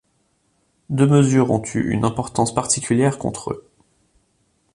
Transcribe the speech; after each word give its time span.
Deux 0.89 1.05
mesures 1.05 1.51
ont 1.51 1.61
eu 1.61 1.91
une 1.91 2.05
importance 2.05 2.55
particulière 2.55 3.19
contre 3.19 3.51
eux. 3.51 3.67